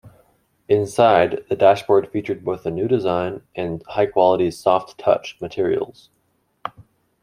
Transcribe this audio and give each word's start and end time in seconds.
Inside, 0.67 1.45
the 1.47 1.55
dashboard 1.55 2.09
featured 2.11 2.43
both 2.43 2.65
a 2.65 2.71
new 2.71 2.87
design, 2.87 3.43
and 3.53 3.83
high 3.85 4.07
quality 4.07 4.49
'soft 4.49 4.97
touch' 4.97 5.39
materials. 5.39 6.09